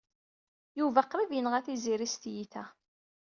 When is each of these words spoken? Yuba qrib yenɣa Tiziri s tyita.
Yuba 0.79 1.01
qrib 1.11 1.31
yenɣa 1.33 1.59
Tiziri 1.65 2.07
s 2.13 2.15
tyita. 2.21 2.63